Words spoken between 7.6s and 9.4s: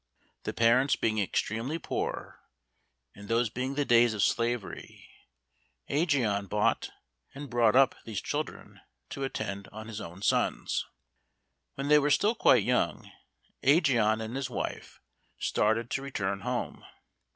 up these children to